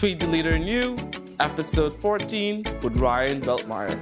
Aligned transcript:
Tweet 0.00 0.18
the 0.18 0.28
Leader 0.28 0.52
in 0.52 0.66
You, 0.66 0.96
episode 1.40 1.94
14 1.94 2.64
with 2.82 2.96
Ryan 2.96 3.42
Veltmeyer. 3.42 3.98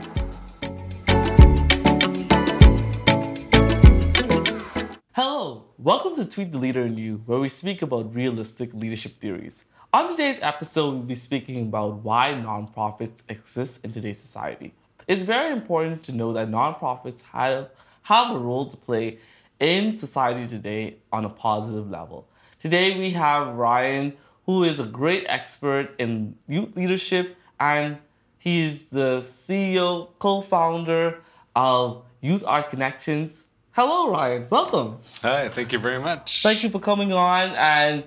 Hello, 5.10 5.64
welcome 5.76 6.14
to 6.14 6.24
Tweet 6.24 6.52
the 6.52 6.58
Leader 6.58 6.82
in 6.82 6.96
You, 6.96 7.20
where 7.26 7.40
we 7.40 7.48
speak 7.48 7.82
about 7.82 8.14
realistic 8.14 8.72
leadership 8.72 9.18
theories. 9.18 9.64
On 9.92 10.08
today's 10.08 10.38
episode, 10.40 10.94
we'll 10.94 11.02
be 11.02 11.16
speaking 11.16 11.62
about 11.62 12.04
why 12.04 12.32
nonprofits 12.32 13.24
exist 13.28 13.84
in 13.84 13.90
today's 13.90 14.20
society. 14.20 14.74
It's 15.08 15.24
very 15.24 15.52
important 15.52 16.04
to 16.04 16.12
know 16.12 16.32
that 16.32 16.48
nonprofits 16.48 17.22
have, 17.32 17.70
have 18.02 18.36
a 18.36 18.38
role 18.38 18.66
to 18.66 18.76
play 18.76 19.18
in 19.58 19.96
society 19.96 20.46
today 20.46 20.98
on 21.10 21.24
a 21.24 21.28
positive 21.28 21.90
level. 21.90 22.28
Today, 22.60 22.96
we 22.96 23.10
have 23.10 23.56
Ryan, 23.56 24.16
who 24.48 24.64
is 24.64 24.80
a 24.80 24.86
great 24.86 25.26
expert 25.28 25.90
in 25.98 26.34
youth 26.48 26.74
leadership, 26.74 27.36
and 27.60 27.98
he's 28.38 28.88
the 28.88 29.20
CEO, 29.20 30.08
co 30.18 30.40
founder 30.40 31.20
of 31.54 32.02
Youth 32.22 32.42
Art 32.46 32.70
Connections. 32.70 33.44
Hello, 33.72 34.10
Ryan. 34.10 34.46
Welcome. 34.48 35.00
Hi, 35.20 35.50
thank 35.50 35.70
you 35.74 35.78
very 35.78 36.00
much. 36.00 36.42
Thank 36.42 36.62
you 36.62 36.70
for 36.70 36.80
coming 36.80 37.12
on. 37.12 37.50
And 37.56 38.04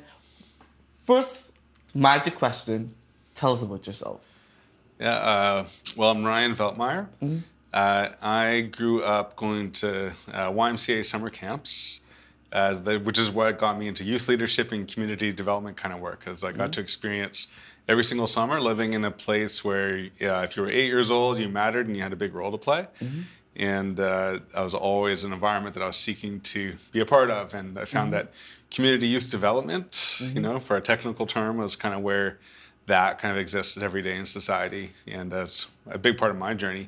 first, 1.03 1.53
magic 1.93 2.37
question 2.37 2.95
tell 3.35 3.53
us 3.53 3.61
about 3.61 3.85
yourself. 3.85 4.21
Yeah, 4.99 5.11
uh, 5.11 5.67
well, 5.95 6.09
I'm 6.09 6.23
Ryan 6.25 6.55
Veltmeyer. 6.55 7.07
Mm-hmm. 7.21 7.37
Uh, 7.71 8.07
I 8.19 8.61
grew 8.61 9.03
up 9.03 9.35
going 9.35 9.73
to 9.73 10.07
uh, 10.33 10.51
YMCA 10.51 11.05
summer 11.05 11.29
camps, 11.29 12.01
the, 12.51 12.99
which 13.03 13.17
is 13.17 13.31
what 13.31 13.57
got 13.57 13.77
me 13.79 13.87
into 13.87 14.03
youth 14.03 14.27
leadership 14.27 14.71
and 14.71 14.87
community 14.87 15.31
development 15.31 15.77
kind 15.77 15.93
of 15.93 16.01
work, 16.01 16.19
because 16.19 16.43
I 16.43 16.51
got 16.51 16.63
Mm-hmm. 16.65 16.71
to 16.71 16.81
experience 16.81 17.51
every 17.87 18.03
single 18.03 18.27
summer 18.27 18.59
living 18.61 18.93
in 18.93 19.03
a 19.05 19.11
place 19.11 19.63
where 19.63 20.09
if 20.19 20.55
you 20.55 20.63
were 20.63 20.69
eight 20.69 20.87
years 20.87 21.09
old, 21.11 21.39
you 21.39 21.49
mattered 21.49 21.87
and 21.87 21.95
you 21.95 22.03
had 22.03 22.13
a 22.13 22.17
big 22.17 22.33
role 22.33 22.51
to 22.51 22.57
play. 22.57 22.87
Mm-hmm. 23.01 23.21
And 23.55 23.99
uh, 23.99 24.39
I 24.55 24.61
was 24.61 24.73
always 24.73 25.23
an 25.23 25.33
environment 25.33 25.73
that 25.75 25.83
I 25.83 25.87
was 25.87 25.97
seeking 25.97 26.39
to 26.41 26.75
be 26.91 26.99
a 27.01 27.05
part 27.05 27.29
of. 27.29 27.53
And 27.53 27.77
I 27.77 27.85
found 27.85 28.13
Mm-hmm. 28.13 28.27
that 28.27 28.33
community 28.69 29.07
youth 29.07 29.29
development, 29.29 30.21
you 30.33 30.39
know, 30.39 30.59
for 30.59 30.77
a 30.77 30.81
technical 30.81 31.25
term, 31.25 31.57
was 31.57 31.75
kind 31.75 31.93
of 31.93 32.01
where 32.01 32.37
that 32.87 33.19
kind 33.19 33.31
of 33.33 33.37
exists 33.37 33.77
every 33.77 34.01
day 34.01 34.15
in 34.17 34.25
society. 34.25 34.91
And 35.07 35.31
that's 35.31 35.69
a 35.89 35.97
big 35.97 36.17
part 36.17 36.31
of 36.31 36.37
my 36.37 36.53
journey. 36.53 36.87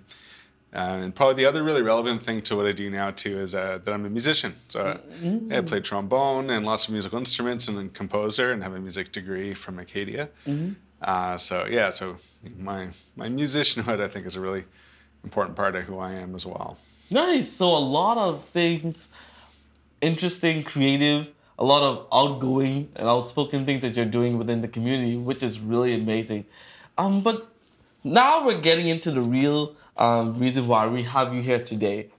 Uh, 0.73 1.01
and 1.03 1.13
probably 1.13 1.35
the 1.35 1.45
other 1.45 1.61
really 1.61 1.83
relevant 1.83 2.23
thing 2.23 2.41
to 2.41 2.55
what 2.55 2.65
I 2.65 2.71
do 2.71 2.89
now 2.89 3.11
too 3.11 3.39
is 3.39 3.53
uh, 3.53 3.79
that 3.83 3.93
I'm 3.93 4.05
a 4.05 4.09
musician. 4.09 4.53
So 4.69 4.85
uh, 4.85 5.55
I 5.55 5.61
play 5.61 5.79
trombone 5.81 6.49
and 6.49 6.65
lots 6.65 6.87
of 6.87 6.93
musical 6.93 7.19
instruments 7.19 7.67
and 7.67 7.77
a 7.77 7.87
composer 7.89 8.51
and 8.51 8.63
have 8.63 8.73
a 8.73 8.79
music 8.79 9.11
degree 9.11 9.53
from 9.53 9.77
Acadia. 9.77 10.29
Uh, 11.01 11.37
so 11.37 11.65
yeah, 11.65 11.89
so 11.89 12.15
my 12.57 12.87
my 13.15 13.27
musicianhood 13.27 14.01
I 14.01 14.07
think 14.07 14.25
is 14.25 14.35
a 14.35 14.41
really 14.41 14.63
important 15.23 15.55
part 15.55 15.75
of 15.75 15.83
who 15.83 15.99
I 15.99 16.13
am 16.13 16.33
as 16.33 16.45
well. 16.45 16.77
Nice. 17.09 17.51
So, 17.51 17.67
a 17.67 17.77
lot 17.77 18.17
of 18.17 18.45
things 18.45 19.07
interesting, 20.01 20.63
creative, 20.63 21.29
a 21.57 21.63
lot 21.63 21.83
of 21.83 22.07
outgoing 22.11 22.89
and 22.95 23.07
outspoken 23.07 23.65
things 23.65 23.81
that 23.81 23.95
you're 23.95 24.05
doing 24.05 24.37
within 24.37 24.61
the 24.61 24.67
community, 24.67 25.15
which 25.15 25.43
is 25.43 25.59
really 25.59 25.93
amazing. 25.93 26.45
Um, 26.97 27.21
but 27.21 27.47
now 28.03 28.45
we're 28.45 28.61
getting 28.61 28.87
into 28.87 29.11
the 29.11 29.21
real 29.21 29.75
um, 29.97 30.39
reason 30.39 30.67
why 30.67 30.87
we 30.87 31.03
have 31.03 31.33
you 31.33 31.41
here 31.41 31.63
today. 31.63 32.09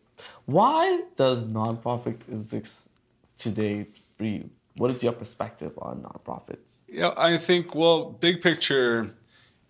Why 0.46 1.02
does 1.16 1.46
nonprofit 1.46 2.18
exist 2.30 2.88
today 3.36 3.86
for 4.16 4.24
you? 4.24 4.50
What 4.76 4.90
is 4.90 5.02
your 5.02 5.12
perspective 5.12 5.72
on 5.78 6.02
nonprofits? 6.02 6.78
Yeah, 6.88 7.12
I 7.16 7.38
think 7.38 7.74
well, 7.74 8.10
big 8.10 8.42
picture, 8.42 9.08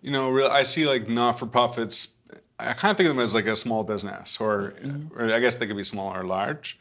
you 0.01 0.11
know, 0.11 0.29
real, 0.29 0.47
I 0.47 0.63
see 0.63 0.85
like 0.87 1.07
not-for-profits. 1.07 2.13
I 2.59 2.73
kind 2.73 2.91
of 2.91 2.97
think 2.97 3.09
of 3.09 3.15
them 3.15 3.23
as 3.23 3.35
like 3.35 3.47
a 3.47 3.55
small 3.55 3.83
business, 3.83 4.39
or, 4.39 4.73
mm-hmm. 4.81 5.19
or 5.19 5.33
I 5.33 5.39
guess 5.39 5.57
they 5.57 5.67
could 5.67 5.77
be 5.77 5.83
small 5.83 6.15
or 6.15 6.23
large. 6.23 6.79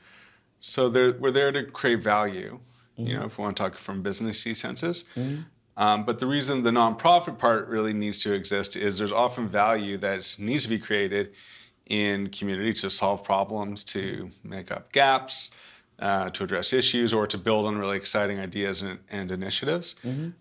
So 0.61 0.89
they're 0.89 1.13
we're 1.13 1.31
there 1.31 1.53
to 1.53 1.65
create 1.65 2.03
value. 2.03 2.61
You 2.97 3.05
mm-hmm. 3.05 3.19
know, 3.19 3.27
if 3.27 3.39
we 3.39 3.43
want 3.43 3.57
to 3.57 3.63
talk 3.63 3.77
from 3.77 4.03
businessy 4.03 4.57
senses. 4.57 5.05
Mm-hmm. 5.17 5.43
Um, 5.77 6.05
but 6.05 6.19
the 6.19 6.27
reason 6.27 6.63
the 6.63 6.71
nonprofit 6.71 7.39
part 7.39 7.69
really 7.69 7.93
needs 7.93 8.19
to 8.21 8.33
exist 8.33 8.77
is 8.77 8.99
there's 8.99 9.13
often 9.13 9.49
value 9.49 9.97
that 9.99 10.37
needs 10.39 10.65
to 10.65 10.71
be 10.71 10.79
created 10.79 11.33
in 11.87 12.29
community 12.31 12.73
to 12.73 12.89
solve 12.89 13.25
problems, 13.25 13.85
to 13.85 14.31
make 14.43 14.71
up 14.71 14.93
gaps, 14.93 15.51
uh, 15.99 16.31
to 16.31 16.45
address 16.45 16.73
issues, 16.73 17.13
or 17.13 17.27
to 17.27 17.39
build 17.39 17.67
on 17.67 17.77
really 17.77 17.97
exciting 17.97 18.41
ideas 18.41 18.83
and, 18.83 18.99
and 19.11 19.31
initiatives. 19.31 19.97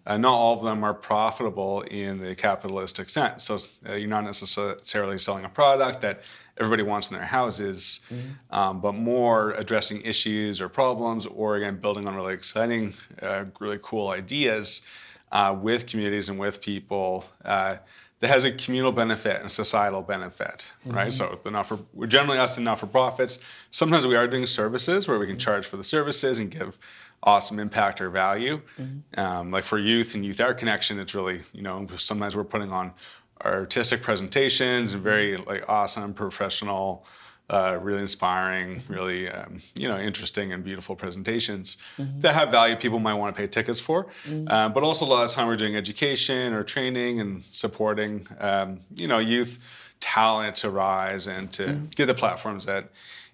Uh, 0.06 0.18
not 0.18 0.34
all 0.34 0.56
of 0.56 0.64
them 0.64 0.84
are 0.84 0.94
profitable 0.94 1.82
in 1.82 2.20
the 2.20 2.34
capitalistic 2.36 3.10
sense. 3.10 3.44
So 3.44 3.58
uh, 3.88 3.94
you're 3.94 4.10
not 4.10 4.24
necessarily 4.24 5.18
selling 5.18 5.46
a 5.46 5.50
product 5.50 6.02
that 6.02 6.22
everybody 6.58 6.84
wants 6.84 7.12
in 7.12 7.18
their 7.18 7.26
houses, 7.26 8.02
um, 8.52 8.80
but 8.80 8.94
more 8.94 9.52
addressing 9.52 10.02
issues 10.02 10.62
or 10.62 10.70
problems, 10.70 11.26
or 11.26 11.56
again, 11.58 11.78
building 11.78 12.08
on 12.08 12.16
really 12.16 12.34
exciting, 12.34 12.94
uh, 13.22 13.46
really 13.60 13.80
cool 13.82 14.10
ideas 14.10 14.86
uh, 15.34 15.54
with 15.60 15.88
communities 15.88 16.30
and 16.30 16.40
with 16.40 16.62
people 16.62 17.26
uh, 17.44 17.76
that 18.20 18.28
has 18.30 18.46
a 18.46 18.52
communal 18.52 18.92
benefit 18.94 19.42
and 19.42 19.52
societal 19.52 20.02
benefit, 20.02 20.72
right? 20.86 21.12
So 21.12 21.40
the 21.44 21.52
not 21.52 21.66
for 21.66 21.80
we're 21.94 22.08
generally 22.08 22.38
us 22.38 22.58
in 22.58 22.64
not 22.64 22.80
for 22.80 22.88
profits. 22.88 23.40
Sometimes 23.72 24.08
we 24.08 24.16
are 24.16 24.28
doing 24.28 24.46
services 24.46 25.08
where 25.10 25.20
we 25.20 25.28
can 25.28 25.38
charge 25.38 25.66
for 25.68 25.76
the 25.76 25.84
services 25.84 26.40
and 26.40 26.50
give 26.50 26.78
awesome 27.24 27.60
impact 27.60 28.00
or 28.00 28.10
value. 28.10 28.62
Um, 29.18 29.52
like 29.52 29.66
for 29.66 29.80
youth 29.80 30.16
and 30.16 30.24
youth 30.24 30.40
art 30.40 30.58
connection, 30.58 31.00
it's 31.00 31.16
really 31.16 31.42
you 31.52 31.64
know 31.64 31.86
sometimes 31.98 32.36
we're 32.36 32.46
putting 32.46 32.72
on 32.72 32.94
artistic 33.44 34.02
presentations 34.02 34.94
and 34.94 35.04
very 35.04 35.36
like 35.36 35.66
awesome 35.68 36.14
professional 36.14 37.06
uh, 37.50 37.78
really 37.82 38.00
inspiring, 38.02 38.82
really 38.88 39.30
um, 39.30 39.58
you 39.76 39.88
know 39.88 40.00
interesting 40.00 40.54
and 40.54 40.64
beautiful 40.64 40.96
presentations 40.96 41.78
that 41.98 42.34
have 42.34 42.50
value 42.52 42.76
people 42.76 43.00
might 43.00 43.14
want 43.16 43.36
to 43.36 43.40
pay 43.42 43.48
tickets 43.48 43.80
for. 43.80 44.08
Uh, 44.48 44.70
but 44.70 44.84
also 44.84 45.06
a 45.06 45.08
lot 45.08 45.24
of 45.26 45.32
time 45.32 45.48
we're 45.48 45.56
doing 45.56 45.76
education 45.76 46.54
or 46.54 46.64
training 46.64 47.20
and 47.20 47.44
supporting 47.44 48.26
um, 48.40 48.80
you 48.96 49.08
know 49.08 49.20
youth 49.20 49.60
talent 50.00 50.56
to 50.58 50.70
rise 50.70 51.28
and 51.28 51.52
to 51.54 51.74
get 51.96 52.08
the 52.08 52.14
platforms 52.14 52.66
that 52.66 52.90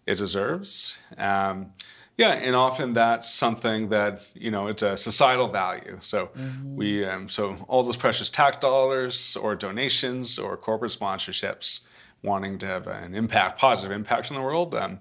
it 0.05 0.17
deserves. 0.17 0.99
Um, 1.17 1.71
yeah, 2.17 2.31
and 2.31 2.53
often 2.53 2.91
that's 2.93 3.33
something 3.33 3.89
that 3.89 4.27
you 4.35 4.51
know 4.51 4.67
it's 4.67 4.81
a 4.83 4.97
societal 4.97 5.47
value. 5.47 5.97
So 6.01 6.29
we 6.75 7.05
um, 7.05 7.29
so 7.29 7.55
all 7.69 7.83
those 7.83 7.95
precious 7.95 8.29
tax 8.29 8.57
dollars 8.57 9.37
or 9.37 9.55
donations 9.55 10.37
or 10.37 10.57
corporate 10.57 10.91
sponsorships, 10.91 11.85
wanting 12.23 12.57
to 12.59 12.65
have 12.65 12.87
an 12.87 13.15
impact, 13.15 13.59
positive 13.59 13.91
impact 13.91 14.29
in 14.29 14.35
the 14.35 14.41
world. 14.41 14.75
Um, 14.75 14.99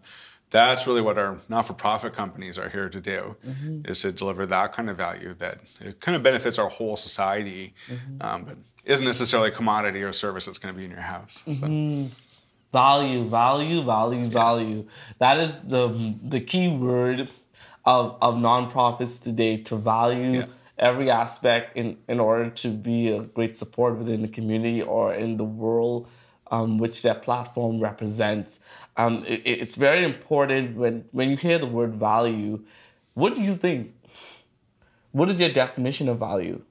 that's 0.50 0.86
really 0.86 1.02
what 1.02 1.18
our 1.18 1.36
not-for-profit 1.48 2.14
companies 2.14 2.56
are 2.58 2.70
here 2.70 2.88
to 2.88 3.00
do, 3.00 3.36
is 3.84 4.00
to 4.02 4.12
deliver 4.12 4.46
that 4.46 4.72
kind 4.72 4.88
of 4.88 4.96
value 4.96 5.34
that 5.34 5.58
it 5.80 6.00
kind 6.00 6.16
of 6.16 6.22
benefits 6.22 6.58
our 6.58 6.70
whole 6.70 6.96
society, 6.96 7.74
um, 8.22 8.44
but 8.44 8.56
isn't 8.84 9.04
necessarily 9.04 9.48
a 9.50 9.52
commodity 9.52 10.02
or 10.02 10.12
service 10.12 10.46
that's 10.46 10.56
going 10.56 10.74
to 10.74 10.78
be 10.78 10.84
in 10.84 10.90
your 10.90 11.00
house. 11.00 11.44
So. 11.50 12.08
Value, 12.72 13.24
value, 13.24 13.82
value, 13.82 14.26
value. 14.26 14.86
That 15.18 15.38
is 15.38 15.58
the 15.60 16.14
the 16.22 16.40
key 16.40 16.68
word 16.68 17.28
of, 17.84 18.16
of 18.20 18.34
nonprofits 18.34 19.22
today 19.22 19.56
to 19.68 19.76
value 19.76 20.40
Yeah. 20.40 20.46
every 20.78 21.10
aspect 21.10 21.76
in, 21.76 21.96
in 22.08 22.20
order 22.20 22.50
to 22.50 22.68
be 22.70 23.08
a 23.08 23.22
great 23.22 23.56
support 23.56 23.96
within 23.96 24.20
the 24.20 24.28
community 24.28 24.82
or 24.82 25.14
in 25.14 25.38
the 25.38 25.44
world 25.44 26.08
um, 26.50 26.78
which 26.78 27.02
their 27.02 27.14
platform 27.14 27.80
represents. 27.80 28.60
Um, 28.96 29.24
it, 29.26 29.42
it's 29.44 29.74
very 29.74 30.04
important 30.04 30.76
when, 30.76 31.04
when 31.12 31.30
you 31.30 31.36
hear 31.36 31.58
the 31.58 31.66
word 31.66 31.94
value, 31.94 32.64
what 33.14 33.34
do 33.34 33.42
you 33.42 33.54
think? 33.54 33.94
What 35.12 35.28
is 35.28 35.40
your 35.40 35.50
definition 35.50 36.08
of 36.08 36.18
value? 36.18 36.62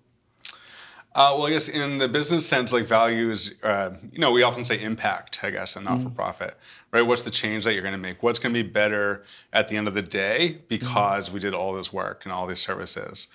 Uh, 1.18 1.34
well, 1.36 1.48
I 1.48 1.50
guess 1.50 1.68
in 1.68 1.98
the 1.98 2.08
business 2.08 2.48
sense, 2.48 2.72
like 2.72 2.86
value 2.86 3.32
is, 3.32 3.56
uh, 3.64 3.90
you 4.12 4.20
know, 4.20 4.32
we 4.32 4.44
often 4.44 4.64
say 4.64 4.80
impact, 4.80 5.40
I 5.44 5.50
guess, 5.50 5.76
and 5.76 5.84
not 5.84 6.00
for 6.04 6.12
profit, 6.12 6.56
right? 6.92 7.02
What's 7.02 7.24
the 7.24 7.32
change 7.32 7.64
that 7.66 7.74
you're 7.74 7.82
going 7.82 7.94
to 7.94 7.98
make? 7.98 8.22
What's 8.22 8.38
going 8.38 8.54
to 8.54 8.64
be 8.64 8.70
better 8.70 9.24
at 9.52 9.68
the 9.68 9.78
end 9.78 9.88
of 9.88 9.96
the 9.96 10.04
day 10.04 10.60
because 10.68 11.32
we 11.32 11.40
did 11.40 11.56
all 11.56 11.74
this 11.74 11.92
work 11.92 12.22
and 12.26 12.32
all 12.32 12.46
these 12.46 12.60
services 12.60 13.30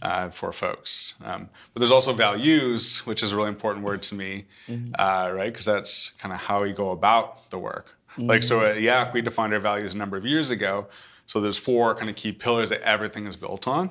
uh, 0.00 0.30
for 0.30 0.50
folks? 0.50 1.16
Um, 1.22 1.50
but 1.74 1.80
there's 1.80 1.90
also 1.90 2.14
values, 2.14 3.00
which 3.00 3.22
is 3.22 3.32
a 3.32 3.36
really 3.36 3.50
important 3.50 3.84
word 3.84 4.02
to 4.04 4.14
me, 4.14 4.46
uh, 4.98 5.30
right? 5.34 5.52
Because 5.52 5.66
that's 5.66 6.12
kind 6.12 6.32
of 6.32 6.40
how 6.40 6.62
we 6.62 6.72
go 6.72 6.90
about 6.92 7.50
the 7.50 7.58
work. 7.58 7.94
Like, 8.16 8.42
so 8.44 8.64
at 8.64 8.76
YAC, 8.78 9.12
we 9.12 9.20
defined 9.20 9.52
our 9.52 9.60
values 9.60 9.92
a 9.92 9.98
number 9.98 10.16
of 10.16 10.24
years 10.24 10.50
ago. 10.50 10.86
So 11.26 11.40
there's 11.40 11.58
four 11.58 11.94
kind 11.94 12.08
of 12.08 12.16
key 12.16 12.32
pillars 12.32 12.70
that 12.70 12.82
everything 12.82 13.26
is 13.26 13.36
built 13.36 13.66
on. 13.68 13.90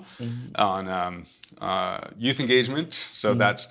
On 0.55 0.87
um, 0.87 1.23
uh, 1.61 1.99
youth 2.17 2.39
engagement, 2.39 2.93
so 2.93 3.33
that's 3.33 3.67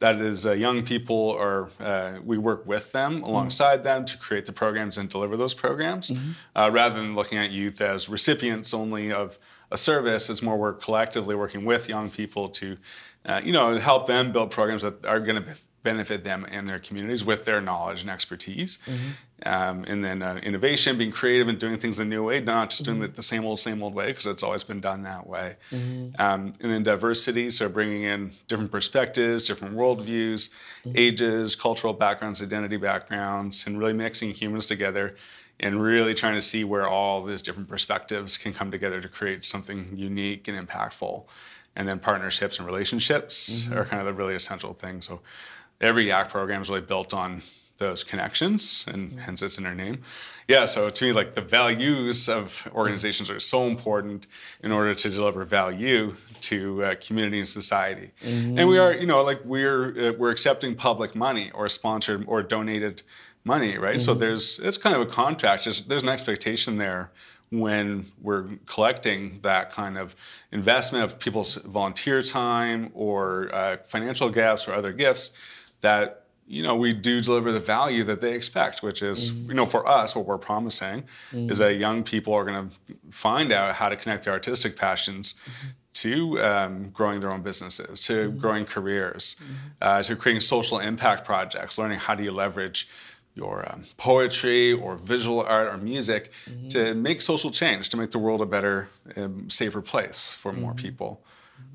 that 0.00 0.20
is 0.20 0.46
uh, 0.46 0.52
young 0.52 0.84
people, 0.84 1.16
or 1.16 1.70
uh, 1.80 2.18
we 2.24 2.38
work 2.38 2.64
with 2.66 2.92
them 2.92 3.22
alongside 3.24 3.82
them 3.82 4.04
to 4.04 4.16
create 4.16 4.46
the 4.46 4.52
programs 4.52 4.96
and 4.96 5.08
deliver 5.08 5.36
those 5.36 5.54
programs, 5.54 6.12
uh, 6.54 6.70
rather 6.72 6.94
than 6.94 7.16
looking 7.16 7.38
at 7.38 7.50
youth 7.50 7.80
as 7.80 8.08
recipients 8.08 8.72
only 8.72 9.10
of 9.12 9.38
a 9.72 9.76
service. 9.76 10.30
It's 10.30 10.40
more 10.40 10.56
we're 10.56 10.74
collectively 10.74 11.34
working 11.34 11.64
with 11.64 11.88
young 11.88 12.10
people 12.10 12.48
to 12.50 12.76
uh, 13.28 13.40
you 13.44 13.52
know, 13.52 13.76
help 13.78 14.06
them 14.06 14.32
build 14.32 14.50
programs 14.50 14.82
that 14.82 15.04
are 15.06 15.20
going 15.20 15.42
to 15.42 15.54
benefit 15.82 16.24
them 16.24 16.46
and 16.50 16.66
their 16.66 16.78
communities 16.78 17.24
with 17.24 17.44
their 17.44 17.60
knowledge 17.60 18.00
and 18.00 18.10
expertise. 18.10 18.78
Mm-hmm. 18.86 19.08
Um, 19.46 19.84
and 19.86 20.04
then 20.04 20.20
uh, 20.22 20.40
innovation, 20.42 20.98
being 20.98 21.12
creative 21.12 21.46
and 21.46 21.58
doing 21.58 21.78
things 21.78 22.00
a 22.00 22.04
new 22.04 22.24
way, 22.24 22.40
not 22.40 22.70
just 22.70 22.84
doing 22.84 22.96
mm-hmm. 22.96 23.04
it 23.04 23.14
the 23.14 23.22
same 23.22 23.44
old, 23.44 23.60
same 23.60 23.82
old 23.82 23.94
way, 23.94 24.08
because 24.08 24.26
it's 24.26 24.42
always 24.42 24.64
been 24.64 24.80
done 24.80 25.04
that 25.04 25.28
way. 25.28 25.56
Mm-hmm. 25.70 26.20
Um, 26.20 26.54
and 26.60 26.72
then 26.72 26.82
diversity, 26.82 27.50
so 27.50 27.68
bringing 27.68 28.02
in 28.02 28.32
different 28.48 28.72
perspectives, 28.72 29.46
different 29.46 29.76
worldviews, 29.76 30.50
mm-hmm. 30.84 30.92
ages, 30.96 31.54
cultural 31.54 31.92
backgrounds, 31.92 32.42
identity 32.42 32.78
backgrounds, 32.78 33.66
and 33.66 33.78
really 33.78 33.92
mixing 33.92 34.32
humans 34.32 34.66
together 34.66 35.14
and 35.60 35.82
really 35.82 36.14
trying 36.14 36.34
to 36.34 36.40
see 36.40 36.64
where 36.64 36.88
all 36.88 37.22
these 37.22 37.42
different 37.42 37.68
perspectives 37.68 38.36
can 38.36 38.52
come 38.52 38.70
together 38.70 39.00
to 39.00 39.08
create 39.08 39.44
something 39.44 39.92
unique 39.96 40.48
and 40.48 40.68
impactful. 40.68 41.24
And 41.74 41.88
then 41.88 41.98
partnerships 41.98 42.58
and 42.58 42.66
relationships 42.66 43.64
mm-hmm. 43.64 43.78
are 43.78 43.84
kind 43.84 44.00
of 44.00 44.06
the 44.06 44.12
really 44.12 44.34
essential 44.34 44.72
thing. 44.74 45.00
So 45.00 45.20
every 45.80 46.06
YAC 46.06 46.28
program 46.28 46.62
is 46.62 46.68
really 46.68 46.80
built 46.82 47.14
on 47.14 47.40
those 47.78 48.04
connections, 48.04 48.84
and 48.92 49.10
mm-hmm. 49.10 49.18
hence 49.20 49.42
it's 49.42 49.58
in 49.58 49.66
our 49.66 49.74
name. 49.74 50.02
Yeah, 50.48 50.64
so 50.64 50.88
to 50.88 51.04
me, 51.04 51.12
like 51.12 51.34
the 51.34 51.42
values 51.42 52.28
of 52.28 52.66
organizations 52.72 53.30
are 53.30 53.40
so 53.40 53.66
important 53.66 54.26
in 54.62 54.72
order 54.72 54.94
to 54.94 55.10
deliver 55.10 55.44
value 55.44 56.14
to 56.42 56.84
uh, 56.84 56.94
community 57.06 57.38
and 57.38 57.48
society. 57.48 58.12
Mm-hmm. 58.24 58.58
And 58.58 58.68
we 58.68 58.78
are, 58.78 58.94
you 58.94 59.06
know, 59.06 59.22
like 59.22 59.40
we're 59.44 60.08
uh, 60.08 60.12
we're 60.18 60.30
accepting 60.30 60.74
public 60.74 61.14
money 61.14 61.50
or 61.52 61.68
sponsored 61.68 62.24
or 62.26 62.42
donated 62.42 63.02
money, 63.44 63.76
right? 63.76 63.96
Mm-hmm. 63.96 64.00
So 64.00 64.14
there's 64.14 64.58
it's 64.58 64.78
kind 64.78 64.96
of 64.96 65.02
a 65.02 65.06
contract. 65.06 65.64
There's, 65.64 65.82
there's 65.82 66.02
an 66.02 66.08
expectation 66.08 66.78
there 66.78 67.10
when 67.50 68.04
we're 68.20 68.46
collecting 68.66 69.38
that 69.42 69.72
kind 69.72 69.96
of 69.98 70.16
investment 70.52 71.04
of 71.04 71.18
people's 71.18 71.56
volunteer 71.56 72.22
time 72.22 72.90
or 72.94 73.54
uh, 73.54 73.76
financial 73.86 74.30
gifts 74.30 74.68
or 74.68 74.74
other 74.74 74.92
gifts 74.92 75.32
that 75.80 76.24
you 76.48 76.62
know 76.62 76.74
we 76.74 76.92
do 76.92 77.20
deliver 77.20 77.52
the 77.52 77.60
value 77.60 78.02
that 78.02 78.20
they 78.20 78.32
expect 78.32 78.82
which 78.82 79.02
is 79.02 79.30
mm-hmm. 79.30 79.50
you 79.50 79.54
know 79.54 79.66
for 79.66 79.86
us 79.86 80.16
what 80.16 80.26
we're 80.26 80.38
promising 80.38 81.04
mm-hmm. 81.30 81.50
is 81.50 81.58
that 81.58 81.76
young 81.76 82.02
people 82.02 82.34
are 82.34 82.44
going 82.44 82.68
to 82.68 82.76
find 83.10 83.52
out 83.52 83.74
how 83.74 83.88
to 83.88 83.96
connect 83.96 84.24
their 84.24 84.32
artistic 84.32 84.76
passions 84.76 85.34
mm-hmm. 85.34 85.68
to 85.92 86.42
um, 86.42 86.90
growing 86.90 87.20
their 87.20 87.30
own 87.30 87.42
businesses 87.42 88.00
to 88.00 88.28
mm-hmm. 88.28 88.38
growing 88.38 88.64
careers 88.64 89.36
mm-hmm. 89.36 89.52
uh, 89.82 90.02
to 90.02 90.16
creating 90.16 90.40
social 90.40 90.78
impact 90.78 91.24
projects 91.24 91.78
learning 91.78 91.98
how 91.98 92.14
do 92.14 92.24
you 92.24 92.32
leverage 92.32 92.88
your 93.34 93.70
um, 93.70 93.82
poetry 93.98 94.72
or 94.72 94.96
visual 94.96 95.42
art 95.42 95.68
or 95.68 95.76
music 95.76 96.32
mm-hmm. 96.46 96.66
to 96.68 96.94
make 96.94 97.20
social 97.20 97.50
change 97.50 97.88
to 97.90 97.96
make 97.96 98.10
the 98.10 98.18
world 98.18 98.40
a 98.40 98.46
better 98.46 98.88
um, 99.16 99.48
safer 99.48 99.82
place 99.82 100.34
for 100.34 100.52
more 100.52 100.74
people 100.74 101.22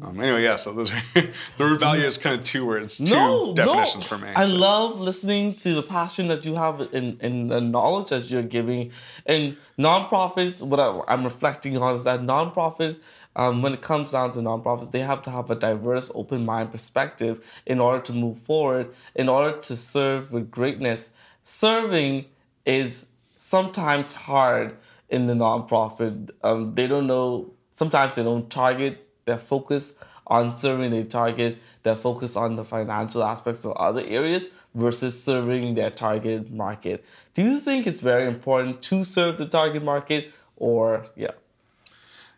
um, 0.02 0.20
anyway, 0.20 0.44
yeah. 0.44 0.56
So 0.56 0.74
those 0.74 0.92
are 0.92 1.02
the 1.14 1.66
root 1.66 1.80
value 1.80 2.04
is 2.04 2.18
kind 2.18 2.38
of 2.38 2.44
two 2.44 2.66
words, 2.66 2.98
two 2.98 3.14
no, 3.14 3.54
definitions 3.54 4.04
no. 4.04 4.18
for 4.18 4.18
me. 4.18 4.30
I 4.36 4.46
so. 4.46 4.56
love 4.56 5.00
listening 5.00 5.54
to 5.56 5.74
the 5.74 5.84
passion 5.84 6.28
that 6.28 6.46
you 6.46 6.56
have 6.56 6.90
in, 6.92 7.18
in 7.22 7.48
the 7.48 7.62
knowledge 7.62 8.10
that 8.10 8.30
you're 8.30 8.42
giving. 8.42 8.92
And 9.26 9.58
nonprofits, 9.78 10.62
what 10.62 10.80
I, 10.80 11.14
am 11.14 11.24
reflecting 11.24 11.78
on 11.78 11.96
is 11.96 12.04
that 12.06 12.22
nonprofits, 12.22 12.98
um, 13.36 13.62
when 13.62 13.74
it 13.74 13.82
comes 13.82 14.12
down 14.12 14.32
to 14.34 14.40
nonprofits, 14.40 14.92
they 14.92 15.00
have 15.00 15.22
to 15.24 15.32
have 15.32 15.50
a 15.52 15.56
diverse, 15.56 16.12
open 16.16 16.46
mind 16.46 16.72
perspective 16.72 17.46
in 17.66 17.80
order 17.80 18.02
to 18.04 18.14
move 18.14 18.40
forward, 18.40 18.94
in 19.16 19.30
order 19.30 19.58
to 19.60 19.76
serve 19.76 20.32
with 20.32 20.50
greatness. 20.50 21.12
Serving 21.44 22.26
is 22.66 23.06
sometimes 23.38 24.14
hard 24.14 24.78
in 25.10 25.28
the 25.28 25.34
nonprofit. 25.34 26.32
Um, 26.44 26.74
they 26.76 26.88
don't 26.88 27.08
know. 27.08 27.52
Sometimes 27.72 28.16
they 28.16 28.24
don't 28.24 28.50
target 28.50 29.08
they're 29.26 29.38
focused 29.38 29.96
on 30.28 30.56
serving 30.56 30.92
their 30.92 31.04
target, 31.04 31.58
they're 31.84 31.96
focused 31.96 32.38
on 32.38 32.56
the 32.56 32.64
financial 32.64 33.24
aspects 33.24 33.66
of 33.66 33.74
other 33.74 34.04
areas 34.06 34.50
versus 34.74 35.22
serving 35.22 35.76
their 35.76 35.90
target 35.90 36.52
market. 36.52 37.04
Do 37.34 37.44
you 37.44 37.60
think 37.60 37.86
it's 37.88 38.02
very 38.02 38.28
important 38.28 38.82
to 38.84 39.04
serve 39.04 39.38
the 39.38 39.46
target 39.46 39.84
market 39.84 40.32
or 40.56 41.08
yeah? 41.16 41.32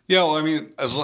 Yeah, 0.08 0.24
well, 0.24 0.36
I 0.36 0.42
mean, 0.42 0.72
as 0.78 0.96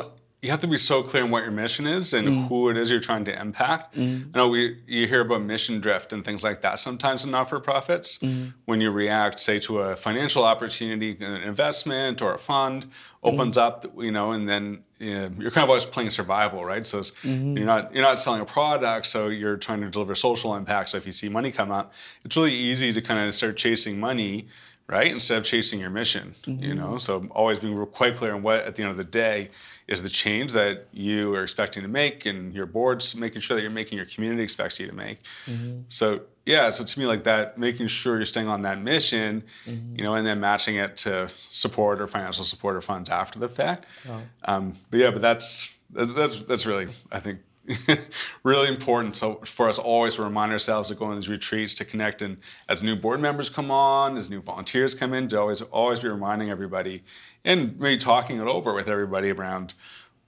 you 0.42 0.50
have 0.50 0.60
to 0.60 0.66
be 0.66 0.76
so 0.76 1.04
clear 1.04 1.22
on 1.22 1.30
what 1.30 1.44
your 1.44 1.52
mission 1.52 1.86
is 1.86 2.12
and 2.12 2.26
mm. 2.26 2.48
who 2.48 2.68
it 2.68 2.76
is 2.76 2.90
you're 2.90 2.98
trying 2.98 3.24
to 3.24 3.40
impact. 3.40 3.94
Mm. 3.94 4.26
I 4.34 4.38
know 4.38 4.48
we 4.48 4.82
you 4.88 5.06
hear 5.06 5.20
about 5.20 5.42
mission 5.42 5.80
drift 5.80 6.12
and 6.12 6.24
things 6.24 6.42
like 6.42 6.62
that 6.62 6.80
sometimes 6.80 7.24
in 7.24 7.30
not-for-profits. 7.30 8.18
Mm. 8.18 8.52
When 8.64 8.80
you 8.80 8.90
react, 8.90 9.38
say, 9.38 9.60
to 9.60 9.78
a 9.78 9.96
financial 9.96 10.42
opportunity, 10.44 11.16
an 11.20 11.42
investment 11.42 12.20
or 12.20 12.34
a 12.34 12.38
fund 12.38 12.86
opens 13.22 13.56
mm. 13.56 13.62
up, 13.62 13.86
you 13.96 14.10
know, 14.10 14.32
and 14.32 14.48
then 14.48 14.82
you 14.98 15.14
know, 15.14 15.30
you're 15.38 15.52
kind 15.52 15.62
of 15.62 15.70
always 15.70 15.86
playing 15.86 16.10
survival, 16.10 16.64
right? 16.64 16.86
So 16.86 16.98
mm-hmm. 17.00 17.56
you're 17.56 17.66
not 17.66 17.94
you're 17.94 18.02
not 18.02 18.18
selling 18.18 18.40
a 18.40 18.44
product, 18.44 19.06
so 19.06 19.28
you're 19.28 19.56
trying 19.56 19.80
to 19.82 19.90
deliver 19.90 20.16
social 20.16 20.56
impact. 20.56 20.88
So 20.88 20.98
if 20.98 21.06
you 21.06 21.12
see 21.12 21.28
money 21.28 21.52
come 21.52 21.70
up, 21.70 21.92
it's 22.24 22.36
really 22.36 22.52
easy 22.52 22.92
to 22.92 23.00
kind 23.00 23.20
of 23.20 23.32
start 23.34 23.56
chasing 23.56 24.00
money 24.00 24.48
right? 24.92 25.10
Instead 25.10 25.38
of 25.38 25.44
chasing 25.44 25.80
your 25.80 25.88
mission, 25.88 26.32
mm-hmm. 26.42 26.62
you 26.62 26.74
know. 26.74 26.98
So 26.98 27.26
always 27.30 27.58
being 27.58 27.84
quite 27.86 28.14
clear 28.14 28.34
on 28.34 28.42
what, 28.42 28.60
at 28.60 28.76
the 28.76 28.82
end 28.82 28.90
of 28.90 28.98
the 28.98 29.04
day, 29.04 29.48
is 29.88 30.02
the 30.02 30.10
change 30.10 30.52
that 30.52 30.86
you 30.92 31.34
are 31.34 31.42
expecting 31.42 31.82
to 31.82 31.88
make, 31.88 32.26
and 32.26 32.54
your 32.54 32.66
board's 32.66 33.16
making 33.16 33.40
sure 33.40 33.56
that 33.56 33.62
you're 33.62 33.70
making 33.70 33.96
your 33.96 34.06
community 34.06 34.42
expects 34.42 34.78
you 34.78 34.86
to 34.86 34.94
make. 34.94 35.18
Mm-hmm. 35.46 35.80
So 35.88 36.20
yeah, 36.44 36.68
so 36.70 36.84
to 36.84 37.00
me, 37.00 37.06
like 37.06 37.24
that, 37.24 37.56
making 37.56 37.86
sure 37.86 38.16
you're 38.16 38.26
staying 38.26 38.48
on 38.48 38.62
that 38.62 38.82
mission, 38.82 39.44
mm-hmm. 39.64 39.96
you 39.96 40.04
know, 40.04 40.14
and 40.14 40.26
then 40.26 40.40
matching 40.40 40.76
it 40.76 40.98
to 40.98 41.28
support 41.28 42.00
or 42.00 42.06
financial 42.06 42.44
support 42.44 42.76
or 42.76 42.82
funds 42.82 43.08
after 43.08 43.38
the 43.38 43.48
fact. 43.48 43.86
Oh. 44.08 44.20
Um, 44.44 44.74
but 44.90 45.00
yeah, 45.00 45.10
but 45.10 45.22
that's 45.22 45.74
that's 45.90 46.44
that's 46.44 46.66
really, 46.66 46.88
I 47.10 47.20
think, 47.20 47.40
really 48.42 48.68
important. 48.68 49.16
So 49.16 49.36
for 49.44 49.68
us 49.68 49.78
always 49.78 50.16
to 50.16 50.22
remind 50.22 50.52
ourselves 50.52 50.88
to 50.88 50.94
go 50.94 51.06
on 51.06 51.16
these 51.16 51.28
retreats 51.28 51.74
to 51.74 51.84
connect. 51.84 52.22
And 52.22 52.38
as 52.68 52.82
new 52.82 52.96
board 52.96 53.20
members 53.20 53.48
come 53.48 53.70
on 53.70 54.16
as 54.16 54.30
new 54.30 54.40
volunteers 54.40 54.94
come 54.94 55.14
in 55.14 55.28
to 55.28 55.40
always 55.40 55.62
always 55.62 56.00
be 56.00 56.08
reminding 56.08 56.50
everybody 56.50 57.04
and 57.44 57.78
maybe 57.78 57.98
talking 57.98 58.40
it 58.40 58.46
over 58.46 58.74
with 58.74 58.88
everybody 58.88 59.30
around 59.30 59.74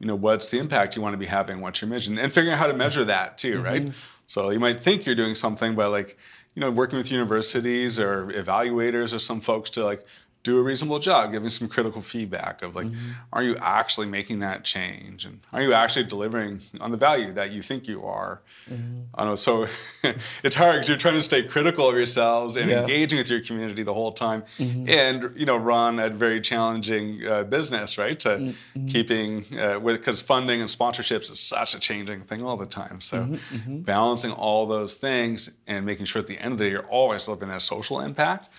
you 0.00 0.06
know 0.06 0.14
what's 0.14 0.50
the 0.50 0.58
impact 0.58 0.96
you 0.96 1.02
want 1.02 1.12
to 1.12 1.19
be 1.19 1.26
having 1.26 1.61
what's 1.61 1.81
your 1.81 1.88
mission 1.88 2.19
and 2.19 2.32
figuring 2.32 2.52
out 2.52 2.58
how 2.58 2.67
to 2.67 2.75
measure 2.75 3.05
that 3.05 3.38
too 3.38 3.56
mm-hmm. 3.56 3.64
right 3.64 3.93
so 4.26 4.50
you 4.50 4.61
might 4.61 4.81
think 4.81 5.06
you're 5.06 5.14
doing 5.14 5.35
something 5.35 5.75
but 5.75 5.91
like 5.91 6.19
you 6.55 6.61
know 6.61 6.70
working 6.70 6.96
with 6.96 7.11
universities 7.11 7.99
or 7.99 8.26
evaluators 8.29 9.14
or 9.14 9.19
some 9.19 9.41
folks 9.41 9.70
to 9.70 9.85
like 9.85 10.05
do 10.44 10.58
a 10.58 10.62
reasonable 10.62 10.99
job 10.99 11.32
giving 11.32 11.49
some 11.49 11.67
critical 11.67 12.02
feedback 12.02 12.62
of 12.62 12.76
like 12.76 12.87
mm-hmm. 12.87 13.12
are 13.32 13.43
you 13.43 13.56
actually 13.56 14.06
making 14.06 14.41
that 14.41 14.63
change 14.63 15.24
and 15.24 15.41
are 15.55 15.63
you 15.63 15.72
actually 15.72 16.05
delivering 16.05 16.60
on 16.81 16.91
the 16.91 16.98
value 16.98 17.32
that 17.32 17.51
you 17.51 17.63
think 17.63 17.89
you 17.89 18.05
are 18.05 18.43
mm-hmm. 18.70 19.01
i 19.15 19.24
know 19.24 19.34
so 19.34 19.67
it's 20.44 20.55
hard 20.55 20.74
because 20.74 20.89
you're 20.89 20.98
trying 20.98 21.15
to 21.15 21.22
stay 21.22 21.43
critical 21.43 21.89
of 21.89 21.96
yourselves 21.96 22.56
and 22.56 22.70
yeah. 22.70 22.82
engaging 22.82 23.19
with 23.19 23.31
your 23.31 23.41
community 23.41 23.82
the 23.82 23.94
whole 23.94 24.13
time 24.13 24.44
mm-hmm. 24.58 24.86
and 24.86 25.32
you 25.34 25.46
know 25.46 25.56
run 25.56 25.98
a 25.98 26.10
very 26.10 26.43
challenging 26.43 27.27
uh, 27.27 27.43
business 27.44 27.96
right 27.96 28.20
to 28.20 28.29
mm-hmm. 28.29 28.86
keeping 28.86 29.58
uh, 29.58 29.81
with 29.81 29.96
because 29.96 30.20
funding 30.20 30.60
and 30.60 30.69
sponsorships 30.69 31.32
is 31.32 31.41
such 31.41 31.74
a 31.74 31.81
changing 31.81 32.20
thing 32.20 32.43
all 32.43 32.58
the 32.58 32.67
time 32.67 33.01
so 33.01 33.22
mm-hmm. 33.22 33.56
Mm-hmm. 33.56 33.79
balancing 33.79 34.31
all 34.31 34.67
those 34.67 34.96
things 34.96 35.56
and 35.67 35.86
making 35.86 36.05
sure 36.05 36.20
at 36.20 36.27
the 36.27 36.39
end 36.39 36.53
of 36.53 36.58
the 36.58 36.67
day 36.67 36.70
you're 36.70 36.86
always 36.86 37.24
delivering 37.24 37.51
that 37.51 37.63
social 37.63 38.01
impact 38.01 38.51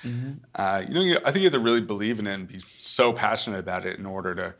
uh, 0.55 0.81
you 0.87 0.93
know 0.95 1.01
you, 1.01 1.17
i 1.23 1.31
think 1.31 1.43
you 1.43 1.43
have 1.43 1.53
to 1.53 1.59
really 1.59 1.74
really 1.75 1.85
believe 1.85 2.19
in 2.19 2.27
it 2.27 2.33
and 2.33 2.47
be 2.47 2.59
so 2.59 3.13
passionate 3.13 3.59
about 3.59 3.85
it 3.85 3.99
in 3.99 4.05
order 4.05 4.35
to 4.35 4.53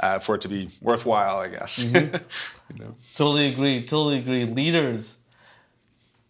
uh, 0.00 0.18
for 0.18 0.34
it 0.34 0.40
to 0.40 0.48
be 0.48 0.68
worthwhile, 0.80 1.38
I 1.38 1.48
guess. 1.48 1.84
Mm-hmm. 1.84 2.16
you 2.74 2.84
know? 2.84 2.94
Totally 3.14 3.48
agree. 3.48 3.82
Totally 3.82 4.18
agree. 4.18 4.44
Leaders 4.44 5.16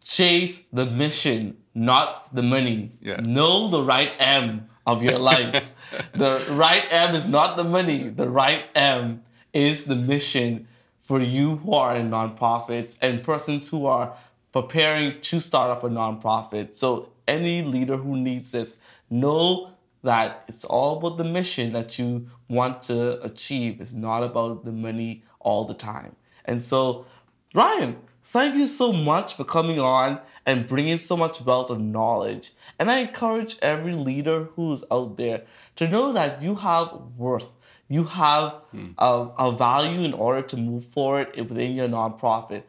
chase 0.05 0.65
the 0.73 0.85
mission, 0.85 1.57
not 1.75 2.35
the 2.35 2.43
money. 2.43 2.93
Yeah. 3.01 3.21
Know 3.21 3.69
the 3.69 3.83
right 3.83 4.13
M 4.19 4.69
of 4.85 5.03
your 5.03 5.19
life. 5.19 5.71
the 6.15 6.45
right 6.51 6.85
M 6.91 7.15
is 7.15 7.29
not 7.29 7.57
the 7.57 7.65
money. 7.65 8.09
The 8.09 8.29
right 8.29 8.65
M 8.75 9.23
is 9.53 9.85
the 9.85 9.95
mission 9.97 10.67
for 11.03 11.21
you 11.21 11.57
who 11.57 11.73
are 11.73 11.97
in 11.97 12.11
nonprofits 12.11 12.99
and 13.01 13.23
persons 13.23 13.69
who 13.69 13.87
are 13.87 14.15
preparing 14.53 15.21
to 15.21 15.41
start 15.41 15.71
up 15.71 15.85
a 15.85 15.89
nonprofit. 15.89 16.75
So 16.75 17.11
any 17.27 17.63
leader 17.63 17.97
who 17.97 18.17
needs 18.17 18.51
this, 18.51 18.77
know 19.09 19.73
that 20.03 20.45
it's 20.49 20.65
all 20.65 20.99
about 20.99 21.17
the 21.17 21.25
mission 21.25 21.73
that 21.73 21.99
you 21.99 22.29
want 22.49 22.83
to 22.85 23.23
achieve. 23.23 23.81
It's 23.81 23.93
not 23.93 24.23
about 24.23 24.65
the 24.65 24.73
money 24.73 25.23
all 25.41 25.65
the 25.65 25.75
time. 25.75 26.17
And 26.45 26.63
so, 26.63 27.07
Ryan, 27.55 27.99
thank 28.25 28.57
you 28.57 28.67
so 28.67 28.93
much 28.93 29.37
for 29.37 29.45
coming 29.45 29.79
on 29.79 30.21
and 30.45 30.67
bringing 30.67 30.99
so 30.99 31.17
much 31.17 31.41
wealth 31.43 31.71
of 31.71 31.81
knowledge. 31.81 32.53
And 32.79 32.91
I 32.91 32.99
encourage 32.99 33.59
every 33.63 33.95
leader 33.95 34.45
who's 34.57 34.83
out 34.91 35.17
there 35.17 35.43
to 35.77 35.89
know 35.89 36.13
that 36.13 36.43
you 36.43 36.57
have 36.57 36.93
worth. 37.17 37.49
You 37.89 38.05
have 38.05 38.53
hmm. 38.71 38.93
a, 38.99 39.29
a 39.39 39.53
value 39.53 40.03
in 40.03 40.15
order 40.15 40.43
to 40.43 40.57
move 40.57 40.87
forward 40.87 41.37
within 41.37 41.75
your 41.75 41.89
nonprofit. 41.89 42.63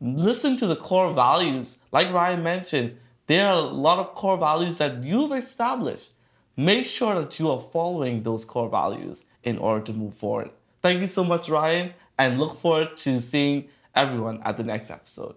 Listen 0.00 0.56
to 0.56 0.66
the 0.66 0.76
core 0.76 1.12
values. 1.12 1.80
Like 1.92 2.12
Ryan 2.12 2.42
mentioned, 2.42 2.98
there 3.26 3.46
are 3.46 3.54
a 3.54 3.60
lot 3.60 3.98
of 3.98 4.14
core 4.14 4.38
values 4.38 4.78
that 4.78 5.04
you've 5.04 5.32
established 5.32 6.12
make 6.58 6.86
sure 6.86 7.14
that 7.14 7.38
you 7.38 7.48
are 7.50 7.60
following 7.60 8.24
those 8.24 8.44
core 8.44 8.68
values 8.68 9.24
in 9.44 9.56
order 9.58 9.84
to 9.86 9.92
move 9.92 10.14
forward. 10.14 10.50
Thank 10.82 11.00
you 11.00 11.06
so 11.06 11.22
much, 11.22 11.48
Ryan, 11.48 11.94
and 12.18 12.38
look 12.38 12.60
forward 12.60 12.96
to 12.98 13.20
seeing 13.20 13.68
everyone 13.94 14.42
at 14.44 14.56
the 14.56 14.64
next 14.64 14.90
episode. 14.90 15.36